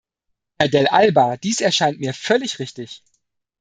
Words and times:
Herr 0.57 0.67
Dell' 0.69 0.87
Alba, 0.87 1.37
dies 1.37 1.61
erscheint 1.61 1.99
mir 1.99 2.15
völlig 2.15 2.57
richtig. 2.57 3.03